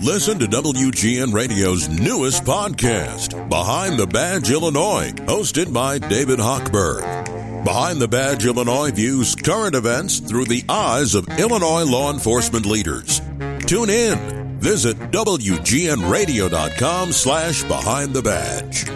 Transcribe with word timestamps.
Listen 0.00 0.38
to 0.40 0.46
WGN 0.46 1.32
Radio's 1.32 1.88
newest 1.88 2.42
podcast, 2.44 3.48
Behind 3.48 3.98
the 3.98 4.06
Badge 4.06 4.50
Illinois, 4.50 5.12
hosted 5.26 5.72
by 5.72 5.98
David 5.98 6.40
Hochberg. 6.40 7.64
Behind 7.64 8.00
the 8.00 8.08
Badge 8.08 8.44
Illinois 8.44 8.90
views 8.90 9.36
current 9.36 9.76
events 9.76 10.18
through 10.18 10.46
the 10.46 10.64
eyes 10.68 11.14
of 11.14 11.28
Illinois 11.38 11.84
law 11.84 12.12
enforcement 12.12 12.66
leaders. 12.66 13.20
Tune 13.66 13.90
in. 13.90 14.58
Visit 14.58 14.96
WGNRadio.com 15.12 17.12
slash 17.12 17.62
Behind 17.64 18.12
the 18.12 18.22
Badge. 18.22 18.86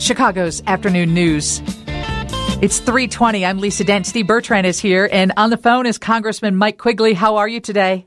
Chicago's 0.00 0.62
afternoon 0.66 1.14
news. 1.14 1.62
It's 2.60 2.78
320. 2.78 3.44
I'm 3.46 3.58
Lisa 3.58 3.84
Dent. 3.84 4.06
Steve 4.06 4.26
Bertrand 4.26 4.66
is 4.66 4.78
here, 4.78 5.08
and 5.10 5.32
on 5.38 5.48
the 5.50 5.56
phone 5.56 5.86
is 5.86 5.96
Congressman 5.98 6.56
Mike 6.56 6.76
Quigley. 6.78 7.14
How 7.14 7.36
are 7.36 7.48
you 7.48 7.60
today? 7.60 8.06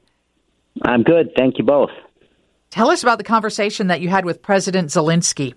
I'm 0.84 1.04
good. 1.04 1.32
Thank 1.36 1.58
you 1.58 1.64
both. 1.64 1.92
Tell 2.70 2.90
us 2.90 3.02
about 3.04 3.18
the 3.18 3.24
conversation 3.24 3.88
that 3.88 4.02
you 4.02 4.10
had 4.10 4.26
with 4.26 4.42
President 4.42 4.90
Zelensky. 4.90 5.54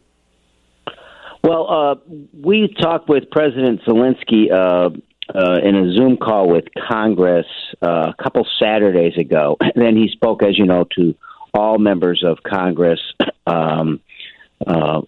Well, 1.43 1.71
uh, 1.71 1.95
we 2.33 2.75
talked 2.81 3.09
with 3.09 3.31
President 3.31 3.81
Zelensky 3.83 4.51
uh, 4.53 4.91
uh, 5.35 5.59
in 5.63 5.75
a 5.75 5.93
Zoom 5.97 6.17
call 6.17 6.49
with 6.49 6.65
Congress 6.89 7.47
uh, 7.83 8.13
a 8.19 8.23
couple 8.23 8.47
Saturdays 8.59 9.17
ago. 9.17 9.57
And 9.61 9.85
then 9.85 9.97
he 9.97 10.09
spoke, 10.09 10.43
as 10.43 10.59
you 10.59 10.67
know, 10.67 10.85
to 10.97 11.15
all 11.55 11.79
members 11.79 12.23
of 12.25 12.39
Congress 12.43 13.01
um, 13.47 14.01
uh, 14.67 15.03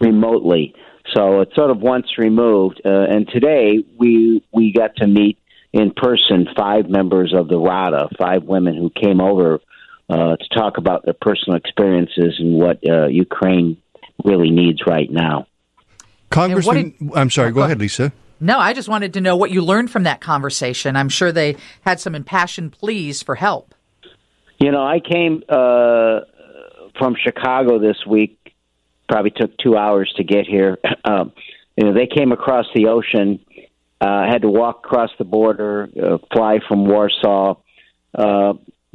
remotely. 0.00 0.74
So 1.14 1.40
it's 1.40 1.54
sort 1.54 1.70
of 1.70 1.78
once 1.78 2.18
removed. 2.18 2.82
Uh, 2.84 3.06
and 3.08 3.26
today 3.28 3.84
we 3.98 4.42
we 4.52 4.72
got 4.72 4.96
to 4.96 5.06
meet 5.06 5.38
in 5.72 5.92
person 5.92 6.48
five 6.56 6.88
members 6.88 7.34
of 7.36 7.48
the 7.48 7.58
RADA, 7.58 8.10
five 8.18 8.44
women 8.44 8.76
who 8.76 8.90
came 8.90 9.20
over 9.20 9.60
uh, 10.08 10.36
to 10.36 10.48
talk 10.54 10.78
about 10.78 11.04
their 11.04 11.14
personal 11.14 11.56
experiences 11.56 12.36
and 12.38 12.54
what 12.54 12.78
uh, 12.88 13.06
Ukraine 13.06 13.76
really 14.24 14.50
needs 14.50 14.80
right 14.86 15.10
now. 15.10 15.46
Congressman, 16.30 16.94
did, 16.98 17.10
I'm 17.14 17.30
sorry, 17.30 17.52
go 17.52 17.62
ahead, 17.62 17.78
Lisa. 17.78 18.12
No, 18.40 18.58
I 18.58 18.72
just 18.72 18.88
wanted 18.88 19.14
to 19.14 19.20
know 19.20 19.36
what 19.36 19.50
you 19.50 19.62
learned 19.62 19.90
from 19.90 20.04
that 20.04 20.20
conversation. 20.20 20.96
I'm 20.96 21.08
sure 21.08 21.32
they 21.32 21.56
had 21.82 21.98
some 22.00 22.14
impassioned 22.14 22.72
pleas 22.72 23.22
for 23.22 23.34
help. 23.34 23.74
You 24.60 24.70
know, 24.70 24.84
I 24.84 25.00
came 25.00 25.42
uh, 25.48 26.20
from 26.98 27.16
Chicago 27.22 27.78
this 27.78 27.96
week. 28.06 28.36
Probably 29.08 29.30
took 29.30 29.56
two 29.58 29.76
hours 29.76 30.12
to 30.16 30.24
get 30.24 30.46
here. 30.46 30.78
Um, 31.04 31.32
you 31.76 31.86
know, 31.86 31.94
they 31.94 32.08
came 32.08 32.32
across 32.32 32.66
the 32.74 32.88
ocean 32.88 33.38
uh, 34.00 34.26
had 34.26 34.42
to 34.42 34.48
walk 34.48 34.84
across 34.84 35.10
the 35.18 35.24
border, 35.24 35.88
uh, 36.00 36.18
fly 36.32 36.60
from 36.66 36.86
Warsaw. 36.86 37.56
Uh, 38.14 38.54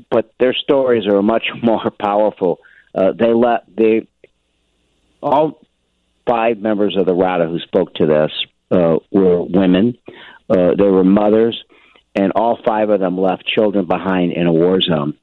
but 0.10 0.34
their 0.40 0.54
stories 0.54 1.06
are 1.08 1.22
much 1.22 1.46
more 1.64 1.92
powerful. 1.92 2.60
Uh, 2.96 3.12
they 3.12 3.34
let 3.34 3.64
they 3.76 4.08
all 5.22 5.62
five 6.28 6.58
members 6.58 6.96
of 6.98 7.06
the 7.06 7.14
RADA 7.14 7.48
who 7.48 7.60
spoke 7.60 7.94
to 7.96 8.06
this 8.06 8.32
uh, 8.72 8.98
were 9.12 9.44
women. 9.44 9.98
Uh, 10.50 10.76
they 10.78 10.90
were 10.90 11.04
mothers, 11.04 11.62
and 12.16 12.34
all 12.36 12.60
five 12.66 12.90
of 12.90 13.00
them 13.00 13.18
left 13.18 13.46
children 13.46 13.86
behind 13.86 14.34
in 14.34 14.46
a 14.46 14.54
war 14.54 14.82
zone. 14.82 15.18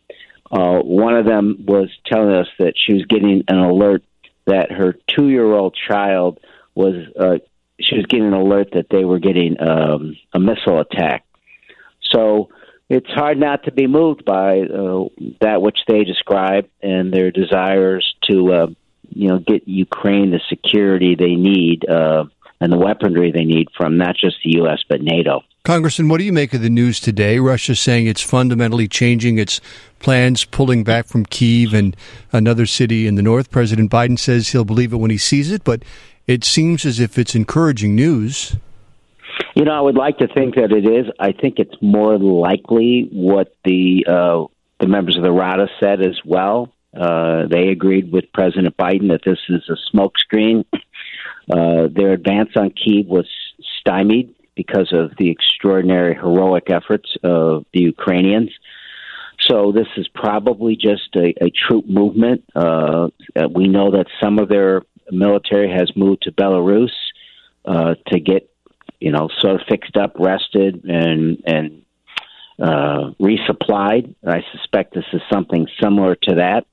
Uh, 0.50 0.81
one 0.81 1.15
of 1.15 1.27
them 1.27 1.65
was 1.67 1.89
telling 2.06 2.34
us 2.34 2.48
that 2.59 2.75
she 2.77 2.94
was 2.94 3.05
getting 3.05 3.44
an 3.47 3.59
alert 3.59 4.03
that 4.47 4.72
her 4.72 4.94
two-year-old 5.06 5.77
child 5.89 6.41
was 6.75 6.94
uh, 7.19 7.39
she 7.81 7.97
was 7.97 8.06
getting 8.06 8.27
an 8.27 8.33
alert 8.34 8.69
that 8.73 8.86
they 8.91 9.05
were 9.05 9.19
getting 9.19 9.56
um, 9.61 10.17
a 10.33 10.39
missile 10.39 10.81
attack. 10.81 11.25
So 12.11 12.50
it's 12.89 13.09
hard 13.09 13.39
not 13.39 13.64
to 13.64 13.72
be 13.72 13.87
moved 13.87 14.25
by 14.25 14.61
uh, 14.61 15.05
that 15.41 15.62
which 15.62 15.78
they 15.87 16.05
describe 16.05 16.69
and 16.83 17.12
their 17.12 17.31
desires 17.31 18.14
to, 18.28 18.53
uh, 18.53 18.67
you 19.09 19.28
know, 19.28 19.39
get 19.39 19.67
Ukraine 19.69 20.31
the 20.31 20.41
security 20.48 21.14
they 21.14 21.34
need 21.37 21.89
uh, 21.89 22.25
and 22.60 22.72
the 22.72 22.78
weaponry 22.78 23.31
they 23.32 23.44
need 23.44 23.69
from 23.77 23.97
not 23.97 24.16
just 24.16 24.37
the 24.44 24.56
U.S. 24.59 24.81
but 24.88 25.00
NATO. 25.00 25.43
Congressman, 25.62 26.09
what 26.09 26.19
do 26.19 26.25
you 26.25 26.32
make 26.32 26.55
of 26.55 26.62
the 26.62 26.71
news 26.71 27.00
today? 27.00 27.38
Russia 27.38 27.76
saying 27.76 28.06
it's 28.06 28.22
fundamentally 28.22 28.88
changing 28.88 29.38
its 29.38 29.60
plans, 29.99 30.44
pulling 30.44 30.84
back 30.84 31.06
from 31.06 31.25
Kiev 31.26 31.75
and 31.75 31.94
another 32.32 32.65
city 32.66 33.06
in 33.06 33.15
the 33.15 33.22
north. 33.22 33.50
President 33.50 33.91
Biden 33.91 34.19
says 34.19 34.49
he'll 34.49 34.65
believe 34.65 34.93
it 34.93 34.97
when 34.97 35.10
he 35.10 35.19
sees 35.19 35.53
it, 35.53 35.62
but 35.62 35.82
it 36.31 36.45
seems 36.45 36.87
as 36.87 37.01
if 37.01 37.19
it's 37.19 37.35
encouraging 37.35 37.97
news. 37.97 38.55
You 39.57 39.65
know, 39.65 39.73
I 39.73 39.81
would 39.81 39.97
like 39.97 40.19
to 40.19 40.29
think 40.29 40.55
that 40.55 40.71
it 40.71 40.87
is. 40.87 41.07
I 41.19 41.33
think 41.33 41.59
it's 41.59 41.75
more 41.83 42.17
likely 42.19 43.09
what 43.11 43.53
the 43.65 44.07
uh, 44.07 44.45
the 44.79 44.87
members 44.87 45.17
of 45.17 45.25
the 45.25 45.33
RADA 45.33 45.67
said 45.81 46.01
as 46.01 46.21
well. 46.25 46.73
Uh, 46.97 47.49
they 47.51 47.69
agreed 47.69 48.13
with 48.13 48.33
President 48.33 48.77
Biden 48.77 49.09
that 49.09 49.23
this 49.25 49.39
is 49.49 49.69
a 49.69 49.77
smokescreen. 49.93 50.65
Uh, 51.53 51.89
their 51.93 52.13
advance 52.13 52.51
on 52.55 52.71
Kiev 52.71 53.07
was 53.07 53.29
stymied 53.81 54.33
because 54.55 54.93
of 54.93 55.11
the 55.19 55.31
extraordinary 55.31 56.15
heroic 56.15 56.71
efforts 56.71 57.09
of 57.25 57.65
the 57.75 57.81
Ukrainians. 57.81 58.51
So 59.49 59.73
this 59.73 59.89
is 59.97 60.07
probably 60.15 60.77
just 60.77 61.17
a, 61.17 61.35
a 61.45 61.51
troop 61.51 61.89
movement. 61.89 62.45
Uh, 62.55 63.09
we 63.53 63.67
know 63.67 63.91
that 63.93 64.07
some 64.23 64.39
of 64.39 64.49
their 64.49 64.83
military 65.12 65.71
has 65.71 65.91
moved 65.97 66.22
to 66.22 66.32
Belarus 66.32 66.93
uh, 67.65 67.94
to 68.09 68.21
get, 68.21 68.50
you 69.00 69.12
know, 69.12 69.28
sort 69.38 69.60
of 69.60 69.66
fixed 69.69 69.97
up, 69.97 70.15
rested, 70.19 70.84
and 70.84 71.43
and 71.47 71.82
uh, 72.60 73.10
resupplied. 73.20 74.15
I 74.26 74.43
suspect 74.53 74.94
this 74.94 75.04
is 75.12 75.22
something 75.32 75.66
similar 75.82 76.15
to 76.15 76.34
that, 76.37 76.66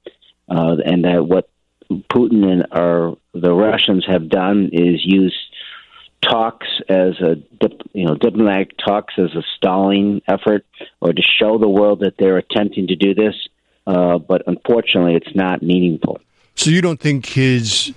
uh, 0.49 0.75
and 0.85 1.05
that 1.05 1.25
what 1.25 1.49
Putin 1.89 2.45
and 2.45 2.67
our 2.71 3.17
the 3.33 3.53
Russians 3.53 4.05
have 4.07 4.29
done 4.29 4.69
is 4.73 5.01
use 5.03 5.35
talks 6.21 6.67
as 6.89 7.19
a 7.21 7.35
you 7.93 8.05
know 8.05 8.15
diplomatic 8.15 8.75
talks 8.77 9.13
as 9.17 9.33
a 9.35 9.43
stalling 9.55 10.21
effort, 10.27 10.65
or 10.99 11.13
to 11.13 11.21
show 11.21 11.57
the 11.57 11.69
world 11.69 12.01
that 12.01 12.15
they're 12.17 12.37
attempting 12.37 12.87
to 12.87 12.95
do 12.95 13.13
this. 13.13 13.35
Uh, 13.85 14.17
but 14.17 14.41
unfortunately, 14.47 15.15
it's 15.15 15.33
not 15.33 15.61
meaningful. 15.61 16.19
So 16.55 16.69
you 16.69 16.81
don't 16.81 16.99
think 16.99 17.25
his 17.27 17.93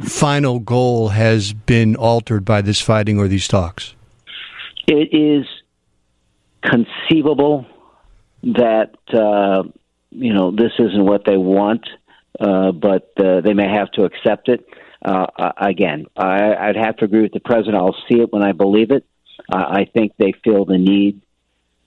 final 0.00 0.58
goal 0.58 1.08
has 1.08 1.52
been 1.52 1.96
altered 1.96 2.44
by 2.44 2.62
this 2.62 2.80
fighting 2.80 3.18
or 3.18 3.28
these 3.28 3.48
talks? 3.48 3.94
It 4.86 5.14
is 5.14 5.46
conceivable 6.62 7.66
that 8.42 8.94
uh, 9.12 9.62
you 10.10 10.32
know 10.32 10.50
this 10.50 10.72
isn't 10.78 11.04
what 11.04 11.24
they 11.24 11.36
want, 11.36 11.88
uh, 12.38 12.72
but 12.72 13.12
uh, 13.18 13.40
they 13.40 13.54
may 13.54 13.68
have 13.68 13.90
to 13.92 14.04
accept 14.04 14.48
it. 14.48 14.66
Uh, 15.04 15.26
again, 15.58 16.06
I, 16.16 16.54
I'd 16.54 16.76
have 16.76 16.96
to 16.98 17.04
agree 17.04 17.22
with 17.22 17.32
the 17.32 17.40
president. 17.40 17.76
I'll 17.76 17.96
see 18.08 18.20
it 18.20 18.32
when 18.32 18.42
I 18.42 18.52
believe 18.52 18.90
it. 18.90 19.04
I 19.52 19.86
think 19.92 20.12
they 20.16 20.32
feel 20.44 20.64
the 20.64 20.78
need, 20.78 21.20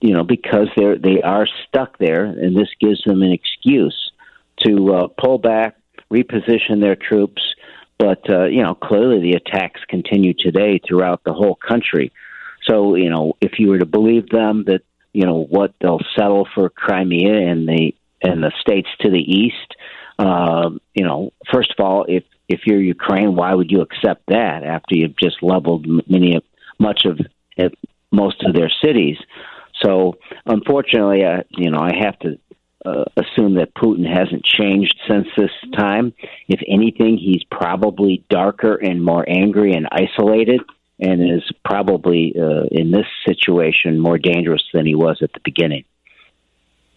you 0.00 0.12
know, 0.12 0.22
because 0.22 0.68
they're 0.76 0.98
they 0.98 1.22
are 1.22 1.46
stuck 1.66 1.98
there, 1.98 2.24
and 2.24 2.56
this 2.56 2.68
gives 2.80 3.02
them 3.04 3.22
an 3.22 3.32
excuse 3.32 4.12
to 4.64 4.94
uh, 4.94 5.08
pull 5.08 5.38
back, 5.38 5.76
reposition 6.10 6.80
their 6.80 6.96
troops, 6.96 7.42
but 7.98 8.28
uh, 8.30 8.44
you 8.46 8.62
know, 8.62 8.74
clearly 8.74 9.20
the 9.20 9.36
attacks 9.36 9.80
continue 9.88 10.32
today 10.32 10.80
throughout 10.86 11.22
the 11.24 11.32
whole 11.32 11.56
country. 11.56 12.12
So 12.68 12.94
you 12.94 13.10
know, 13.10 13.34
if 13.40 13.58
you 13.58 13.68
were 13.68 13.78
to 13.78 13.86
believe 13.86 14.28
them 14.28 14.64
that 14.66 14.82
you 15.12 15.26
know 15.26 15.44
what 15.44 15.74
they'll 15.80 16.00
settle 16.16 16.46
for 16.54 16.70
Crimea 16.70 17.50
and 17.50 17.68
the 17.68 17.94
and 18.22 18.42
the 18.42 18.52
states 18.60 18.88
to 19.00 19.10
the 19.10 19.18
east, 19.18 19.74
uh, 20.18 20.70
you 20.94 21.04
know, 21.04 21.32
first 21.52 21.74
of 21.76 21.84
all, 21.84 22.04
if 22.08 22.24
if 22.48 22.60
you're 22.66 22.80
Ukraine, 22.80 23.34
why 23.34 23.54
would 23.54 23.70
you 23.70 23.82
accept 23.82 24.22
that 24.28 24.64
after 24.64 24.94
you've 24.94 25.16
just 25.16 25.42
leveled 25.42 25.86
many 26.08 26.36
of 26.36 26.42
much 26.78 27.04
of 27.04 27.18
most 28.10 28.42
of 28.44 28.54
their 28.54 28.70
cities? 28.82 29.16
So, 29.82 30.14
unfortunately, 30.46 31.24
uh, 31.24 31.42
you 31.50 31.70
know, 31.70 31.78
I 31.78 31.92
have 32.00 32.18
to 32.20 32.38
uh, 32.88 33.04
assume 33.16 33.54
that 33.54 33.74
Putin 33.74 34.06
hasn't 34.06 34.44
changed 34.44 34.94
since 35.08 35.26
this 35.36 35.50
time. 35.76 36.12
If 36.48 36.60
anything, 36.66 37.18
he's 37.18 37.42
probably 37.50 38.24
darker 38.30 38.76
and 38.76 39.04
more 39.04 39.24
angry 39.28 39.72
and 39.72 39.86
isolated, 39.90 40.60
and 41.00 41.22
is 41.22 41.50
probably 41.64 42.34
uh, 42.38 42.64
in 42.70 42.90
this 42.90 43.06
situation 43.26 43.98
more 43.98 44.18
dangerous 44.18 44.64
than 44.72 44.86
he 44.86 44.94
was 44.94 45.18
at 45.22 45.32
the 45.32 45.40
beginning. 45.44 45.84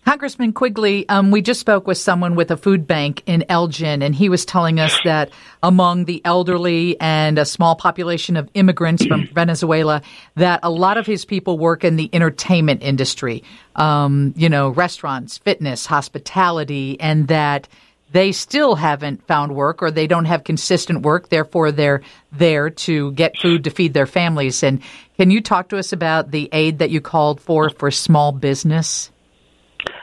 Congressman 0.06 0.52
Quigley, 0.52 1.08
um, 1.10 1.30
we 1.30 1.44
just 1.44 1.60
spoke 1.60 1.86
with 1.86 1.98
someone 1.98 2.34
with 2.34 2.50
a 2.50 2.58
food 2.58 2.88
bank 2.88 3.22
in 3.28 3.46
Elgin, 3.50 4.02
and 4.02 4.16
he 4.16 4.30
was 4.30 4.46
telling 4.46 4.80
us 4.80 4.98
that 5.04 5.30
among 5.62 6.06
the 6.06 6.24
elderly 6.26 7.00
and 7.00 7.38
a 7.38 7.46
small 7.46 7.76
population 7.76 8.36
of 8.36 8.50
immigrants 8.56 9.06
from 9.06 9.28
Venezuela, 9.34 10.02
that 10.36 10.60
a 10.64 10.72
lot 10.72 10.98
of 10.98 11.06
his 11.06 11.24
people 11.24 11.60
work 11.60 11.84
in 11.84 11.98
the 11.98 12.10
entertainment 12.14 12.82
industry, 12.82 13.44
um, 13.76 14.34
you 14.36 14.50
know, 14.50 14.70
restaurants, 14.70 15.38
fitness, 15.38 15.86
hospitality, 15.86 17.00
and 17.00 17.28
that 17.28 17.68
they 18.12 18.32
still 18.32 18.76
haven't 18.76 19.26
found 19.28 19.56
work 19.56 19.84
or 19.84 19.92
they 19.92 20.08
don't 20.08 20.26
have 20.26 20.44
consistent 20.44 21.04
work. 21.04 21.30
Therefore, 21.30 21.72
they're 21.72 22.02
there 22.32 22.72
to 22.72 23.12
get 23.12 23.38
food 23.38 23.66
to 23.66 23.70
feed 23.70 23.94
their 23.94 24.08
families. 24.08 24.64
And 24.64 24.82
can 25.18 25.30
you 25.30 25.42
talk 25.42 25.70
to 25.70 25.78
us 25.78 25.94
about 25.94 26.32
the 26.32 26.50
aid 26.52 26.80
that 26.80 26.90
you 26.90 27.02
called 27.02 27.40
for 27.40 27.70
for 27.70 27.92
small 27.92 28.32
business? 28.32 29.11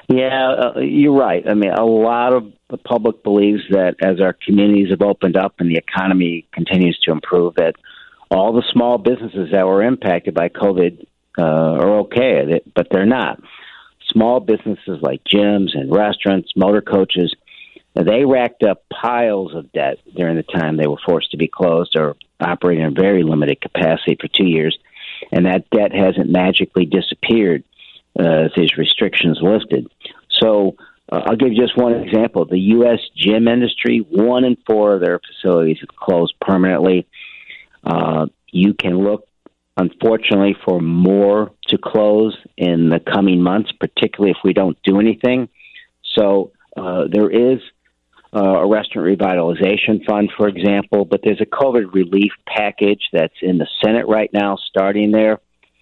Yeah, 0.08 0.72
uh, 0.74 0.78
you're 0.80 1.16
right. 1.16 1.46
I 1.46 1.52
mean, 1.52 1.70
a 1.70 1.84
lot 1.84 2.32
of 2.32 2.50
the 2.70 2.78
public 2.78 3.22
believes 3.22 3.62
that 3.70 3.96
as 4.00 4.20
our 4.20 4.32
communities 4.32 4.88
have 4.90 5.02
opened 5.02 5.36
up 5.36 5.56
and 5.58 5.70
the 5.70 5.76
economy 5.76 6.46
continues 6.52 6.98
to 7.04 7.12
improve, 7.12 7.56
that 7.56 7.74
all 8.30 8.54
the 8.54 8.64
small 8.72 8.96
businesses 8.96 9.50
that 9.52 9.66
were 9.66 9.82
impacted 9.82 10.34
by 10.34 10.48
COVID 10.48 11.06
uh, 11.36 11.42
are 11.42 11.98
okay, 12.00 12.60
but 12.74 12.88
they're 12.90 13.06
not. 13.06 13.40
Small 14.10 14.40
businesses 14.40 14.98
like 15.02 15.22
gyms 15.24 15.76
and 15.78 15.94
restaurants, 15.94 16.52
motor 16.56 16.80
coaches, 16.80 17.34
they 17.94 18.24
racked 18.24 18.62
up 18.62 18.84
piles 18.88 19.54
of 19.54 19.72
debt 19.72 19.98
during 20.16 20.36
the 20.36 20.42
time 20.42 20.76
they 20.76 20.86
were 20.86 21.00
forced 21.04 21.32
to 21.32 21.36
be 21.36 21.48
closed 21.48 21.96
or 21.98 22.16
operating 22.40 22.84
in 22.84 22.94
very 22.94 23.22
limited 23.22 23.60
capacity 23.60 24.16
for 24.18 24.28
two 24.28 24.46
years, 24.46 24.78
and 25.32 25.44
that 25.46 25.68
debt 25.70 25.92
hasn't 25.92 26.30
magically 26.30 26.86
disappeared 26.86 27.64
uh, 28.18 28.48
these 28.56 28.76
restrictions 28.76 29.38
lifted. 29.40 29.90
So 30.40 30.76
uh, 31.10 31.22
I'll 31.26 31.36
give 31.36 31.52
you 31.52 31.60
just 31.60 31.76
one 31.76 31.94
example. 31.94 32.44
The 32.44 32.58
U.S. 32.58 32.98
gym 33.16 33.48
industry, 33.48 33.98
one 34.10 34.44
in 34.44 34.56
four 34.66 34.94
of 34.94 35.00
their 35.00 35.20
facilities 35.20 35.78
have 35.80 35.96
closed 35.96 36.34
permanently. 36.40 37.06
Uh, 37.84 38.26
you 38.50 38.74
can 38.74 38.98
look, 38.98 39.26
unfortunately, 39.76 40.56
for 40.64 40.80
more 40.80 41.52
to 41.68 41.78
close 41.78 42.36
in 42.56 42.90
the 42.90 43.00
coming 43.00 43.42
months, 43.42 43.72
particularly 43.72 44.32
if 44.32 44.38
we 44.44 44.52
don't 44.52 44.76
do 44.82 45.00
anything. 45.00 45.48
So 46.16 46.52
uh, 46.76 47.04
there 47.10 47.30
is 47.30 47.60
uh, 48.34 48.40
a 48.40 48.68
restaurant 48.68 49.18
revitalization 49.18 50.04
fund, 50.04 50.30
for 50.36 50.48
example, 50.48 51.04
but 51.04 51.20
there's 51.24 51.40
a 51.40 51.46
COVID 51.46 51.94
relief 51.94 52.32
package 52.46 53.02
that's 53.12 53.34
in 53.40 53.58
the 53.58 53.66
Senate 53.82 54.06
right 54.06 54.30
now, 54.32 54.56
starting 54.68 55.12
there, 55.12 55.40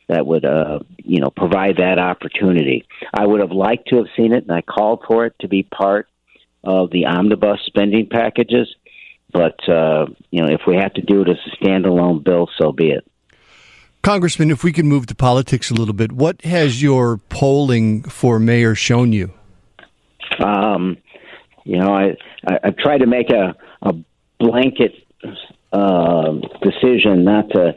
that 0.08 0.26
would, 0.26 0.44
uh, 0.44 0.81
you 0.99 1.20
know, 1.20 1.31
provide 1.31 1.79
that 1.79 1.99
opportunity. 1.99 2.87
I 3.12 3.26
would 3.26 3.41
have 3.41 3.50
liked 3.50 3.88
to 3.88 3.97
have 3.97 4.06
seen 4.17 4.32
it, 4.32 4.44
and 4.44 4.53
I 4.53 4.62
called 4.62 5.03
for 5.06 5.26
it 5.26 5.35
to 5.41 5.49
be 5.49 5.62
part 5.62 6.08
of 6.62 6.91
the 6.91 7.06
omnibus 7.06 7.61
spending 7.67 8.08
packages. 8.08 8.75
But 9.32 9.69
uh, 9.69 10.06
you 10.31 10.43
know, 10.43 10.49
if 10.49 10.62
we 10.67 10.76
have 10.76 10.94
to 10.94 11.03
do 11.03 11.23
it 11.23 11.29
as 11.29 11.37
a 11.47 11.64
standalone 11.64 12.23
bill, 12.25 12.49
so 12.58 12.73
be 12.73 12.91
it. 12.91 13.06
Congressman, 14.03 14.50
if 14.53 14.62
we 14.62 14.73
can 14.73 14.87
move 14.87 15.06
to 15.06 15.17
politics 15.17 15.70
a 15.70 15.75
little 15.75 15.94
bit, 15.94 16.12
what 16.12 16.43
has 16.43 16.81
your 16.81 17.17
polling 17.29 18.03
for 18.05 18.38
mayor 18.38 18.76
shown 18.76 19.12
you? 19.12 19.32
Um, 20.38 20.97
you 21.64 21.79
know, 21.79 21.93
I, 21.93 22.17
I 22.47 22.58
I've 22.62 22.76
tried 22.76 22.99
to 22.99 23.06
make 23.06 23.31
a 23.31 23.56
a 23.82 23.94
blanket 24.38 24.94
uh, 25.73 26.32
decision 26.62 27.25
not 27.25 27.50
to 27.50 27.75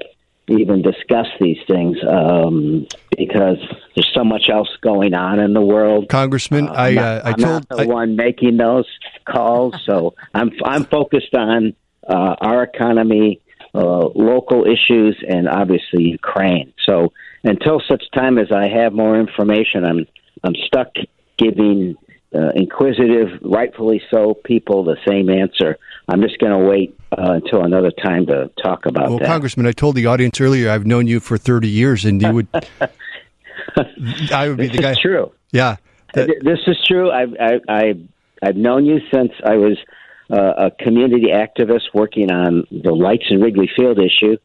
even 0.49 0.81
discuss 0.81 1.27
these 1.39 1.57
things 1.67 1.97
um, 2.07 2.87
because 3.17 3.57
there's 3.95 4.11
so 4.13 4.23
much 4.23 4.49
else 4.51 4.69
going 4.81 5.13
on 5.13 5.39
in 5.39 5.53
the 5.53 5.61
world. 5.61 6.09
Congressman, 6.09 6.67
uh, 6.67 6.73
I 6.73 6.95
uh, 6.95 7.21
I 7.25 7.33
told 7.33 7.67
the 7.69 7.81
I, 7.81 7.85
one 7.85 8.15
making 8.15 8.57
those 8.57 8.87
calls, 9.25 9.75
so 9.85 10.15
I'm 10.33 10.51
I'm 10.63 10.85
focused 10.85 11.35
on 11.35 11.73
uh, 12.07 12.35
our 12.41 12.63
economy, 12.63 13.41
uh, 13.73 13.79
local 13.79 14.65
issues, 14.65 15.17
and 15.27 15.47
obviously 15.47 16.03
Ukraine. 16.09 16.73
So 16.85 17.13
until 17.43 17.81
such 17.87 18.03
time 18.13 18.37
as 18.37 18.51
I 18.51 18.67
have 18.67 18.93
more 18.93 19.19
information, 19.19 19.85
I'm 19.85 20.05
I'm 20.43 20.55
stuck 20.67 20.93
giving 21.37 21.95
uh, 22.33 22.49
inquisitive, 22.55 23.39
rightfully 23.41 24.01
so, 24.11 24.33
people 24.33 24.83
the 24.83 24.97
same 25.07 25.29
answer. 25.29 25.77
I'm 26.09 26.21
just 26.21 26.39
going 26.39 26.51
to 26.51 26.67
wait 26.67 26.99
uh, 27.11 27.33
until 27.33 27.63
another 27.63 27.91
time 27.91 28.25
to 28.25 28.49
talk 28.61 28.85
about 28.85 29.09
well, 29.09 29.19
that. 29.19 29.27
Congressman, 29.27 29.67
I 29.67 29.71
told 29.71 29.95
the 29.95 30.07
audience 30.07 30.41
earlier 30.41 30.71
I've 30.71 30.85
known 30.85 31.05
you 31.05 31.19
for 31.19 31.37
30 31.37 31.67
years, 31.67 32.03
and 32.03 32.21
you 32.21 32.33
would. 32.33 32.47
I 34.31 34.49
would 34.49 34.57
be 34.57 34.67
the 34.67 34.79
guy. 34.79 34.95
True. 34.99 35.31
Yeah. 35.51 35.77
That, 36.15 36.27
this 36.41 36.59
is 36.65 36.77
true. 36.87 37.11
I've 37.11 37.33
I, 37.39 37.59
I, 37.69 37.93
I've 38.41 38.55
known 38.55 38.85
you 38.85 38.99
since 39.13 39.31
I 39.45 39.57
was 39.57 39.77
uh, 40.31 40.67
a 40.67 40.71
community 40.71 41.27
activist 41.27 41.93
working 41.93 42.31
on 42.31 42.65
the 42.71 42.91
lights 42.91 43.25
in 43.29 43.39
Wrigley 43.41 43.69
Field 43.75 43.99
issue. 43.99 44.37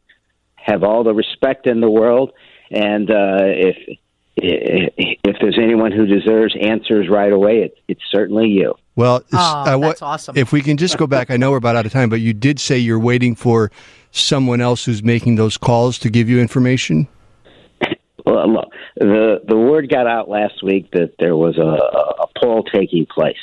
Have 0.55 0.83
all 0.83 1.03
the 1.03 1.13
respect 1.13 1.65
in 1.65 1.81
the 1.81 1.89
world, 1.89 2.31
and 2.69 3.09
uh, 3.09 3.41
if 3.41 3.97
if 4.37 5.35
there's 5.39 5.57
anyone 5.61 5.91
who 5.91 6.05
deserves 6.05 6.55
answers 6.59 7.07
right 7.09 7.31
away, 7.31 7.59
it, 7.59 7.77
it's 7.87 8.01
certainly 8.11 8.47
you. 8.47 8.75
Well, 8.95 9.23
oh, 9.33 9.37
uh, 9.37 9.77
what, 9.77 9.87
that's 9.87 10.01
awesome. 10.01 10.37
If 10.37 10.51
we 10.51 10.61
can 10.61 10.77
just 10.77 10.97
go 10.97 11.05
back, 11.05 11.29
I 11.29 11.37
know 11.37 11.51
we're 11.51 11.57
about 11.57 11.75
out 11.75 11.85
of 11.85 11.91
time, 11.91 12.09
but 12.09 12.21
you 12.21 12.33
did 12.33 12.59
say 12.59 12.77
you're 12.77 12.99
waiting 12.99 13.35
for 13.35 13.71
someone 14.11 14.61
else 14.61 14.85
who's 14.85 15.03
making 15.03 15.35
those 15.35 15.57
calls 15.57 15.99
to 15.99 16.09
give 16.09 16.29
you 16.29 16.39
information. 16.39 17.07
Well, 18.25 18.51
look, 18.51 18.71
the 18.95 19.41
the 19.47 19.57
word 19.57 19.89
got 19.89 20.07
out 20.07 20.29
last 20.29 20.63
week 20.63 20.89
that 20.91 21.15
there 21.19 21.35
was 21.35 21.57
a, 21.57 21.61
a 21.61 22.27
poll 22.41 22.63
taking 22.63 23.05
place, 23.05 23.37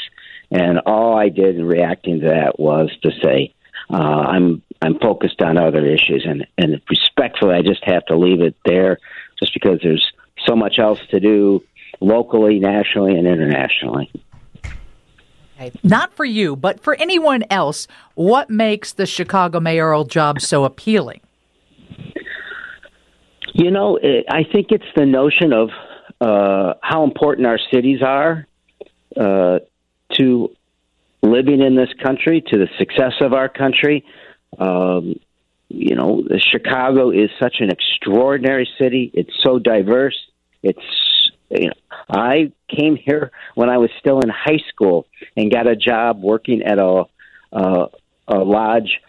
and 0.51 0.81
all 0.87 1.17
I 1.17 1.29
did 1.29 1.57
in 1.57 1.65
reacting 1.65 2.21
to 2.21 2.27
that 2.29 2.59
was 2.59 2.91
to 3.03 3.11
say 3.23 3.55
uh, 3.91 3.97
I'm 3.97 4.63
I'm 4.81 4.99
focused 4.99 5.41
on 5.43 5.57
other 5.57 5.87
issues, 5.87 6.27
and 6.27 6.47
and 6.59 6.81
respectfully, 6.91 7.55
I 7.55 7.63
just 7.63 7.85
have 7.85 8.05
to 8.07 8.17
leave 8.17 8.41
it 8.41 8.57
there, 8.65 8.99
just 9.39 9.55
because 9.55 9.79
there's 9.83 10.05
so 10.47 10.57
much 10.57 10.79
else 10.79 10.99
to 11.11 11.21
do 11.21 11.63
locally, 12.01 12.59
nationally, 12.59 13.15
and 13.15 13.29
internationally. 13.29 14.11
Not 15.83 16.15
for 16.15 16.25
you, 16.25 16.57
but 16.57 16.81
for 16.81 16.95
anyone 16.95 17.45
else, 17.51 17.87
what 18.15 18.51
makes 18.51 18.93
the 18.93 19.07
Chicago 19.07 19.61
mayoral 19.61 20.05
job 20.05 20.41
so 20.41 20.65
appealing? 20.65 21.21
You 23.55 23.71
know, 23.71 23.99
I 24.31 24.45
think 24.51 24.69
it's 24.71 24.85
the 24.97 25.05
notion 25.05 25.53
of 25.53 25.69
uh, 26.21 26.75
how 26.83 27.05
important 27.05 27.47
our 27.47 27.59
cities 27.73 28.01
are 28.03 28.47
uh, 29.19 29.59
to 30.19 30.51
living 31.23 31.61
in 31.61 31.77
this 31.77 31.91
country, 32.03 32.43
to 32.49 32.59
the 32.59 32.69
success 32.79 33.13
of 33.21 33.33
our 33.33 33.49
country. 33.49 34.05
Um, 34.59 35.19
you 35.69 35.95
know, 35.95 36.23
Chicago 36.39 37.11
is 37.11 37.31
such 37.41 37.57
an 37.61 37.71
extraordinary 37.71 38.69
city. 38.79 39.11
It's 39.15 39.33
so 39.43 39.59
diverse. 39.59 40.17
It's 40.63 40.81
you 41.53 41.69
know, 41.69 41.73
I 42.09 42.53
came 42.69 42.97
here 42.97 43.31
when 43.55 43.69
I 43.69 43.79
was 43.79 43.91
still 44.01 44.21
in 44.21 44.29
high 44.29 44.61
school 44.69 45.07
and 45.37 45.51
got 45.51 45.67
a 45.67 45.77
job 45.77 46.21
working 46.23 46.63
at 46.63 46.79
a 46.79 47.05
uh, 47.53 47.87
a 48.29 48.39
lodge 48.39 49.01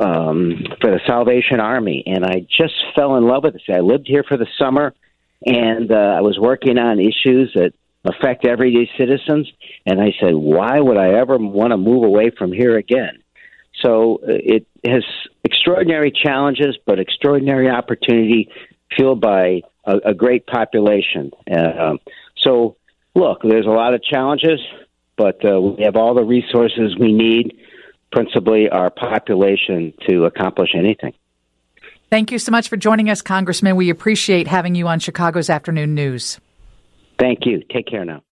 um, 0.00 0.64
for 0.80 0.90
the 0.90 1.00
Salvation 1.06 1.60
Army, 1.60 2.02
and 2.06 2.24
I 2.24 2.46
just 2.58 2.74
fell 2.94 3.16
in 3.16 3.26
love 3.26 3.44
with 3.44 3.56
it. 3.56 3.62
I 3.70 3.80
lived 3.80 4.06
here 4.06 4.24
for 4.26 4.36
the 4.36 4.46
summer, 4.58 4.94
and 5.44 5.90
uh, 5.90 5.94
I 5.94 6.20
was 6.22 6.38
working 6.38 6.78
on 6.78 6.98
issues 6.98 7.52
that 7.54 7.72
affect 8.04 8.46
everyday 8.46 8.88
citizens. 8.98 9.50
And 9.84 10.00
I 10.00 10.14
said, 10.20 10.34
why 10.34 10.80
would 10.80 10.96
I 10.96 11.18
ever 11.18 11.36
want 11.36 11.72
to 11.72 11.76
move 11.76 12.04
away 12.04 12.30
from 12.30 12.52
here 12.52 12.76
again? 12.76 13.22
So 13.82 14.20
uh, 14.22 14.32
it 14.32 14.66
has 14.84 15.04
extraordinary 15.44 16.12
challenges, 16.12 16.78
but 16.86 16.98
extraordinary 16.98 17.68
opportunity 17.68 18.48
fueled 18.94 19.20
by 19.20 19.62
a, 19.84 19.96
a 20.06 20.14
great 20.14 20.46
population. 20.46 21.30
Uh, 21.50 21.96
so, 22.36 22.76
look, 23.14 23.40
there's 23.42 23.66
a 23.66 23.70
lot 23.70 23.94
of 23.94 24.02
challenges, 24.02 24.60
but 25.16 25.44
uh, 25.44 25.60
we 25.60 25.84
have 25.84 25.96
all 25.96 26.14
the 26.14 26.24
resources 26.24 26.96
we 26.98 27.12
need, 27.12 27.56
principally 28.12 28.68
our 28.68 28.90
population, 28.90 29.94
to 30.08 30.24
accomplish 30.24 30.70
anything. 30.74 31.14
Thank 32.10 32.30
you 32.30 32.38
so 32.38 32.52
much 32.52 32.68
for 32.68 32.76
joining 32.76 33.10
us, 33.10 33.20
Congressman. 33.20 33.74
We 33.74 33.90
appreciate 33.90 34.46
having 34.46 34.74
you 34.74 34.86
on 34.86 35.00
Chicago's 35.00 35.50
Afternoon 35.50 35.94
News. 35.94 36.38
Thank 37.18 37.46
you. 37.46 37.62
Take 37.70 37.86
care 37.86 38.04
now. 38.04 38.22